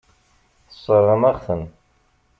[0.69, 1.63] Tesseṛɣem-aɣ-ten.